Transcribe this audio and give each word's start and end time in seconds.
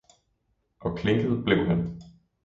Og 0.79 0.95
klinket 0.97 1.43
blev 1.45 1.65
han. 1.65 2.01